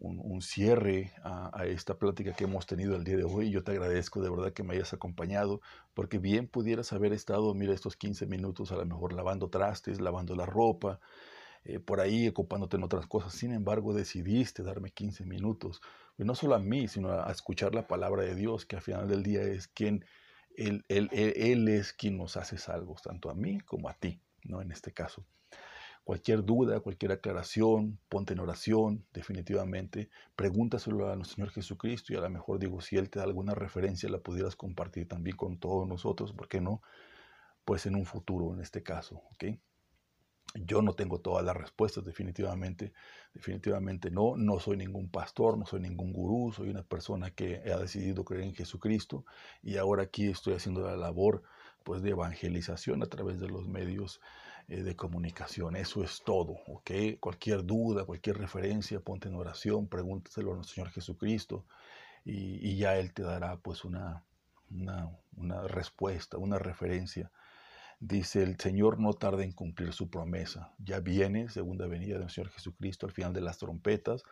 un, 0.00 0.42
cierre 0.42 1.12
a, 1.22 1.64
esta 1.66 1.98
plática 1.98 2.32
que 2.32 2.44
hemos 2.44 2.66
tenido 2.66 2.96
el 2.96 3.04
día 3.04 3.16
de 3.16 3.24
hoy. 3.24 3.50
Yo 3.50 3.62
te 3.62 3.72
agradezco 3.72 4.20
de 4.20 4.30
verdad 4.30 4.52
que 4.52 4.62
me 4.62 4.74
hayas 4.74 4.92
acompañado, 4.92 5.60
porque 5.94 6.18
bien 6.18 6.48
pudieras 6.48 6.92
haber 6.92 7.12
estado, 7.12 7.54
mira, 7.54 7.72
estos 7.72 7.96
15 7.96 8.26
minutos 8.26 8.72
a 8.72 8.76
lo 8.76 8.86
mejor 8.86 9.12
lavando 9.12 9.48
trastes, 9.48 10.00
lavando 10.00 10.34
la 10.36 10.46
ropa, 10.46 11.00
eh, 11.64 11.80
por 11.80 12.00
ahí 12.00 12.28
ocupándote 12.28 12.76
en 12.76 12.84
otras 12.84 13.06
cosas. 13.06 13.32
Sin 13.32 13.52
embargo, 13.52 13.94
decidiste 13.94 14.62
darme 14.62 14.90
15 14.90 15.24
minutos, 15.24 15.80
y 16.18 16.24
no 16.24 16.34
solo 16.34 16.54
a 16.54 16.58
mí, 16.58 16.88
sino 16.88 17.10
a, 17.10 17.30
escuchar 17.30 17.74
la 17.74 17.86
palabra 17.86 18.22
de 18.22 18.34
Dios, 18.34 18.66
que 18.66 18.76
al 18.76 18.82
final 18.82 19.08
del 19.08 19.22
día 19.22 19.42
es 19.42 19.68
quien, 19.68 20.04
él, 20.56 20.84
él, 20.88 21.10
él, 21.12 21.68
es 21.68 21.92
quien 21.92 22.16
nos 22.16 22.36
hace 22.36 22.58
salvos, 22.58 23.02
tanto 23.02 23.30
a 23.30 23.34
mí 23.34 23.60
como 23.60 23.88
a 23.88 23.94
ti, 23.94 24.20
¿no? 24.44 24.62
En 24.62 24.70
este 24.70 24.92
caso. 24.92 25.26
Cualquier 26.06 26.44
duda, 26.44 26.78
cualquier 26.78 27.10
aclaración, 27.10 27.98
ponte 28.08 28.32
en 28.32 28.38
oración, 28.38 29.04
definitivamente. 29.12 30.08
Pregúntaselo 30.36 31.10
a 31.10 31.16
nuestro 31.16 31.34
Señor 31.34 31.50
Jesucristo 31.50 32.12
y 32.12 32.16
a 32.16 32.20
lo 32.20 32.30
mejor 32.30 32.60
digo, 32.60 32.80
si 32.80 32.96
Él 32.96 33.10
te 33.10 33.18
da 33.18 33.24
alguna 33.24 33.56
referencia, 33.56 34.08
la 34.08 34.18
pudieras 34.18 34.54
compartir 34.54 35.08
también 35.08 35.36
con 35.36 35.58
todos 35.58 35.88
nosotros, 35.88 36.32
¿por 36.32 36.46
qué 36.46 36.60
no? 36.60 36.80
Pues 37.64 37.86
en 37.86 37.96
un 37.96 38.04
futuro, 38.06 38.54
en 38.54 38.60
este 38.60 38.84
caso, 38.84 39.16
¿ok? 39.32 39.58
Yo 40.54 40.80
no 40.80 40.94
tengo 40.94 41.18
todas 41.18 41.44
las 41.44 41.56
respuestas, 41.56 42.04
definitivamente, 42.04 42.92
definitivamente 43.34 44.08
no. 44.08 44.36
No 44.36 44.60
soy 44.60 44.76
ningún 44.76 45.10
pastor, 45.10 45.58
no 45.58 45.66
soy 45.66 45.80
ningún 45.80 46.12
gurú, 46.12 46.52
soy 46.52 46.68
una 46.68 46.84
persona 46.84 47.32
que 47.32 47.62
ha 47.68 47.78
decidido 47.78 48.24
creer 48.24 48.44
en 48.44 48.54
Jesucristo 48.54 49.24
y 49.60 49.76
ahora 49.76 50.04
aquí 50.04 50.28
estoy 50.28 50.54
haciendo 50.54 50.82
la 50.82 50.96
labor 50.96 51.42
pues 51.82 52.00
de 52.02 52.10
evangelización 52.10 53.02
a 53.02 53.06
través 53.06 53.40
de 53.40 53.48
los 53.48 53.66
medios 53.66 54.20
eh, 54.68 54.82
de 54.82 54.96
comunicación. 54.96 55.76
Eso 55.76 56.02
es 56.04 56.22
todo, 56.24 56.58
¿ok? 56.66 56.90
Cualquier 57.20 57.64
duda, 57.64 58.04
cualquier 58.04 58.38
referencia, 58.38 59.00
ponte 59.00 59.28
en 59.28 59.34
oración, 59.34 59.88
pregúntaselo 59.88 60.54
al 60.54 60.64
Señor 60.64 60.90
Jesucristo 60.90 61.64
y, 62.24 62.76
ya 62.76 62.96
Él 62.98 63.12
te 63.14 63.22
dará 63.22 63.56
pues 63.56 63.84
una, 63.84 64.24
una, 64.70 65.10
una 65.36 65.62
respuesta, 65.68 66.38
una 66.38 66.58
referencia 66.58 67.30
Dice, 67.98 68.42
el 68.42 68.58
Señor 68.60 69.00
no 69.00 69.14
tarda 69.14 69.42
en 69.42 69.52
cumplir 69.52 69.92
su 69.92 70.10
promesa. 70.10 70.74
Ya 70.78 71.00
viene, 71.00 71.48
segunda 71.48 71.86
venida 71.86 72.18
del 72.18 72.28
Señor 72.28 72.50
Jesucristo, 72.50 73.06
al 73.06 73.12
final 73.12 73.32
de 73.32 73.40
las 73.40 73.56
trompetas. 73.58 74.22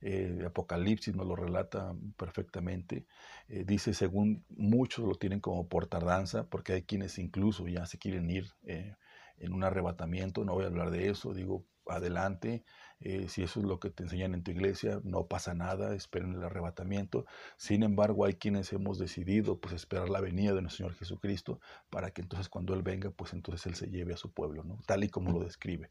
Eh, 0.00 0.42
Apocalipsis 0.46 1.14
nos 1.14 1.26
lo 1.26 1.36
relata 1.36 1.94
perfectamente. 2.16 3.04
Eh, 3.48 3.64
dice, 3.66 3.92
según 3.92 4.44
muchos 4.48 5.04
lo 5.04 5.14
tienen 5.16 5.40
como 5.40 5.68
por 5.68 5.86
tardanza, 5.86 6.48
porque 6.48 6.72
hay 6.72 6.82
quienes 6.82 7.18
incluso 7.18 7.68
ya 7.68 7.84
se 7.84 7.98
quieren 7.98 8.30
ir 8.30 8.46
eh, 8.64 8.94
en 9.42 9.52
un 9.52 9.64
arrebatamiento. 9.64 10.44
No 10.44 10.54
voy 10.54 10.64
a 10.64 10.68
hablar 10.68 10.90
de 10.90 11.10
eso, 11.10 11.34
digo, 11.34 11.66
adelante. 11.86 12.64
Eh, 13.00 13.28
si 13.28 13.42
eso 13.42 13.58
es 13.58 13.66
lo 13.66 13.80
que 13.80 13.90
te 13.90 14.04
enseñan 14.04 14.32
en 14.32 14.44
tu 14.44 14.52
iglesia, 14.52 15.00
no 15.02 15.26
pasa 15.26 15.54
nada, 15.54 15.94
esperen 15.94 16.34
el 16.34 16.42
arrebatamiento. 16.44 17.26
Sin 17.56 17.82
embargo, 17.82 18.24
hay 18.24 18.34
quienes 18.34 18.72
hemos 18.72 18.98
decidido 18.98 19.60
pues 19.60 19.74
esperar 19.74 20.08
la 20.08 20.20
venida 20.20 20.54
de 20.54 20.62
nuestro 20.62 20.86
Señor 20.86 20.98
Jesucristo 20.98 21.60
para 21.90 22.12
que 22.12 22.22
entonces 22.22 22.48
cuando 22.48 22.74
Él 22.74 22.82
venga, 22.82 23.10
pues 23.10 23.32
entonces 23.32 23.66
Él 23.66 23.74
se 23.74 23.90
lleve 23.90 24.14
a 24.14 24.16
su 24.16 24.32
pueblo, 24.32 24.62
¿no? 24.62 24.78
Tal 24.86 25.02
y 25.02 25.08
como 25.08 25.32
lo 25.32 25.44
describe 25.44 25.90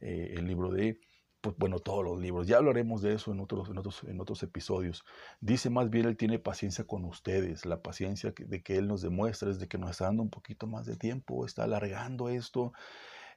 eh, 0.00 0.34
el 0.36 0.46
libro 0.46 0.70
de 0.70 1.00
pues 1.42 1.56
bueno, 1.58 1.80
todos 1.80 2.04
los 2.04 2.18
libros. 2.20 2.46
Ya 2.46 2.58
hablaremos 2.58 3.02
de 3.02 3.14
eso 3.14 3.32
en 3.32 3.40
otros, 3.40 3.68
en 3.68 3.76
otros, 3.78 4.04
en 4.04 4.20
otros 4.20 4.42
episodios. 4.42 5.04
Dice 5.40 5.70
más 5.70 5.90
bien, 5.90 6.06
Él 6.06 6.16
tiene 6.16 6.38
paciencia 6.38 6.84
con 6.86 7.04
ustedes. 7.04 7.66
La 7.66 7.82
paciencia 7.82 8.32
de 8.38 8.62
que 8.62 8.78
Él 8.78 8.88
nos 8.88 9.02
demuestra 9.02 9.50
es 9.50 9.58
de 9.58 9.68
que 9.68 9.76
nos 9.76 9.90
está 9.90 10.06
dando 10.06 10.22
un 10.22 10.30
poquito 10.30 10.66
más 10.66 10.86
de 10.86 10.96
tiempo, 10.96 11.44
está 11.44 11.64
alargando 11.64 12.28
esto. 12.28 12.72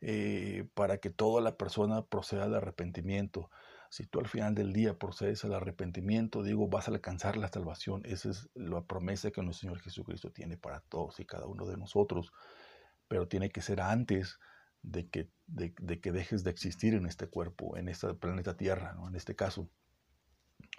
Eh, 0.02 0.68
para 0.74 0.98
que 1.00 1.10
toda 1.10 1.42
la 1.42 1.58
persona 1.58 2.06
proceda 2.06 2.44
al 2.44 2.54
arrepentimiento. 2.54 3.50
Si 3.90 4.06
tú 4.06 4.20
al 4.20 4.28
final 4.28 4.54
del 4.54 4.74
día 4.74 5.00
procedes 5.00 5.44
al 5.46 5.54
arrepentimiento, 5.54 6.44
digo, 6.44 6.68
vas 6.68 6.88
a 6.88 6.92
alcanzar 6.92 7.38
la 7.38 7.48
salvación. 7.48 8.02
Esa 8.06 8.30
es 8.30 8.50
la 8.54 8.82
promesa 8.84 9.32
que 9.32 9.42
nuestro 9.42 9.70
Señor 9.70 9.82
Jesucristo 9.82 10.32
tiene 10.32 10.58
para 10.58 10.82
todos 10.82 11.20
y 11.20 11.26
cada 11.26 11.48
uno 11.48 11.66
de 11.66 11.78
nosotros. 11.78 12.34
Pero 13.08 13.28
tiene 13.28 13.50
que 13.50 13.62
ser 13.62 13.82
antes 13.82 14.38
de 14.86 15.08
que, 15.10 15.30
de, 15.48 16.00
que 16.00 16.12
dejes 16.12 16.44
de 16.44 16.52
existir 16.52 16.94
en 16.94 17.06
este 17.06 17.28
cuerpo, 17.28 17.78
en 17.78 17.90
este 17.90 18.14
planeta 18.14 18.56
Tierra, 18.56 18.94
¿no? 18.94 19.08
en 19.08 19.16
este 19.16 19.36
caso. 19.36 19.70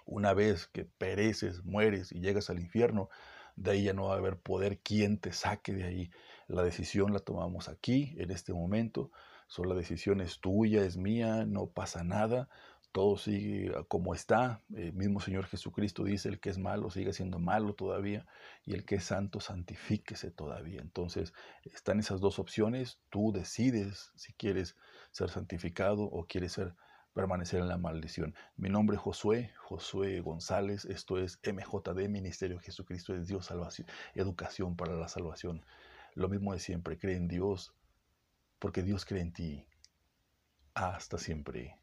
Una 0.05 0.33
vez 0.33 0.67
que 0.67 0.85
pereces, 0.85 1.63
mueres 1.65 2.11
y 2.11 2.21
llegas 2.21 2.49
al 2.49 2.59
infierno, 2.59 3.09
de 3.55 3.71
ahí 3.71 3.83
ya 3.83 3.93
no 3.93 4.05
va 4.05 4.15
a 4.15 4.17
haber 4.17 4.37
poder 4.37 4.79
quien 4.79 5.17
te 5.17 5.33
saque 5.33 5.73
de 5.73 5.83
ahí. 5.83 6.11
La 6.47 6.63
decisión 6.63 7.11
la 7.11 7.19
tomamos 7.19 7.67
aquí, 7.67 8.15
en 8.17 8.31
este 8.31 8.53
momento. 8.53 9.11
Solo 9.47 9.69
la 9.69 9.75
decisión 9.75 10.21
es 10.21 10.39
tuya, 10.39 10.83
es 10.83 10.97
mía, 10.97 11.45
no 11.45 11.67
pasa 11.67 12.03
nada. 12.03 12.49
Todo 12.97 13.15
sigue 13.15 13.71
como 13.89 14.15
está. 14.15 14.63
El 14.73 14.91
mismo 14.93 15.19
Señor 15.19 15.45
Jesucristo 15.45 16.03
dice, 16.03 16.29
el 16.29 16.39
que 16.39 16.49
es 16.49 16.57
malo 16.57 16.89
sigue 16.89 17.13
siendo 17.13 17.37
malo 17.37 17.75
todavía 17.75 18.25
y 18.65 18.73
el 18.73 18.85
que 18.85 18.95
es 18.95 19.03
santo 19.03 19.39
santifíquese 19.39 20.31
todavía. 20.31 20.81
Entonces 20.81 21.31
están 21.61 21.99
esas 21.99 22.21
dos 22.21 22.39
opciones. 22.39 22.99
Tú 23.11 23.31
decides 23.31 24.11
si 24.15 24.33
quieres 24.33 24.75
ser 25.11 25.29
santificado 25.29 26.05
o 26.05 26.25
quieres 26.25 26.53
ser 26.53 26.73
permanecer 27.13 27.61
en 27.61 27.67
la 27.67 27.77
maldición. 27.77 28.33
Mi 28.55 28.67
nombre 28.67 28.95
es 28.95 29.01
Josué, 29.03 29.53
Josué 29.59 30.19
González, 30.21 30.85
esto 30.85 31.19
es 31.19 31.39
MJD, 31.43 32.09
Ministerio 32.09 32.57
Jesucristo 32.57 33.13
es 33.13 33.27
Dios, 33.27 33.45
Salvación, 33.45 33.87
Educación 34.15 34.75
para 34.75 34.95
la 34.95 35.07
Salvación. 35.07 35.63
Lo 36.15 36.29
mismo 36.29 36.51
de 36.51 36.59
siempre, 36.59 36.97
cree 36.97 37.15
en 37.17 37.27
Dios, 37.27 37.75
porque 38.57 38.81
Dios 38.81 39.05
cree 39.05 39.21
en 39.21 39.33
ti. 39.33 39.67
Hasta 40.73 41.19
siempre. 41.19 41.77